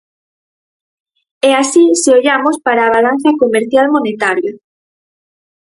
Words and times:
É 1.49 1.51
así 1.61 1.83
se 2.01 2.09
ollamos 2.19 2.55
para 2.65 2.81
a 2.83 2.91
balanza 2.95 3.31
comercial 3.41 3.85
monetaria. 3.95 4.53